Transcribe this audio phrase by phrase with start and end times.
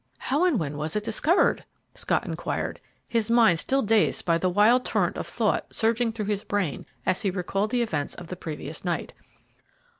[0.17, 1.63] "How and when was it discovered?"
[1.93, 6.43] Scott inquired, his mind still dazed by the wild torrent of thought surging through his
[6.43, 9.13] brain as he recalled the events of the previous night.